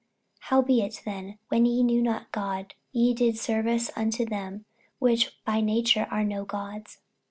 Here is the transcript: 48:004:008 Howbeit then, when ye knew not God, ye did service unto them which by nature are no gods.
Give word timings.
48:004:008 0.45 0.49
Howbeit 0.49 1.01
then, 1.05 1.37
when 1.49 1.65
ye 1.67 1.83
knew 1.83 2.01
not 2.01 2.31
God, 2.31 2.73
ye 2.91 3.13
did 3.13 3.37
service 3.37 3.91
unto 3.95 4.25
them 4.25 4.65
which 4.97 5.37
by 5.45 5.61
nature 5.61 6.07
are 6.09 6.23
no 6.23 6.43
gods. 6.43 6.97